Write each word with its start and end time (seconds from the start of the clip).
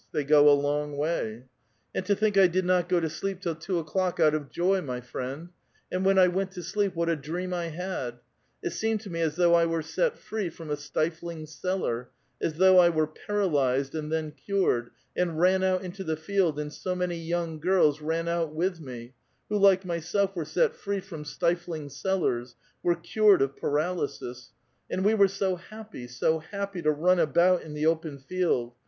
They 0.11 0.23
go 0.23 0.49
a 0.49 0.57
long 0.59 0.97
way." 0.97 1.45
And 1.93 2.03
to 2.07 2.15
think 2.15 2.35
I 2.35 2.47
did 2.47 2.65
not 2.65 2.89
go 2.89 2.99
to 2.99 3.07
sleep 3.07 3.39
till 3.39 3.53
two 3.53 3.77
o'clock 3.77 4.19
out 4.19 4.33
of 4.33 4.49
joy, 4.49 4.81
my 4.81 4.99
friend; 4.99 5.49
and 5.91 6.03
when 6.03 6.17
I 6.17 6.27
went 6.27 6.49
to 6.53 6.63
sleep, 6.63 6.95
what 6.95 7.07
a 7.07 7.15
dream 7.15 7.53
I 7.53 7.65
had! 7.65 8.17
It 8.63 8.71
seemed 8.71 9.01
to 9.01 9.11
me 9.11 9.21
as 9.21 9.35
though 9.35 9.53
I 9.53 9.67
were 9.67 9.83
set 9.83 10.17
free 10.17 10.49
from 10.49 10.71
a 10.71 10.75
stifling 10.75 11.45
cellar, 11.45 12.09
as 12.41 12.55
though 12.55 12.79
I 12.79 12.89
were 12.89 13.05
paralyzed 13.05 13.93
and 13.93 14.11
then 14.11 14.31
cured, 14.31 14.89
and 15.15 15.39
ran 15.39 15.63
out 15.63 15.83
into 15.83 16.03
the 16.03 16.17
field, 16.17 16.59
and 16.59 16.73
so 16.73 16.95
many 16.95 17.17
young 17.19 17.59
girls 17.59 18.01
ran 18.01 18.27
out 18.27 18.55
with 18.55 18.79
me, 18.79 19.13
who, 19.49 19.57
like 19.59 19.85
myself, 19.85 20.35
were 20.35 20.45
set 20.45 20.75
free 20.75 20.99
from 20.99 21.25
stifling 21.25 21.89
cellars, 21.89 22.55
were 22.81 22.95
cured 22.95 23.43
of 23.43 23.55
paral^'sis; 23.55 24.49
and 24.89 25.05
we 25.05 25.13
were 25.13 25.27
so 25.27 25.57
happy, 25.57 26.07
so 26.07 26.39
happy 26.39 26.81
to 26.81 26.89
run 26.89 27.19
about 27.19 27.61
in 27.61 27.75
the 27.75 27.85
open 27.85 28.17
field 28.17 28.73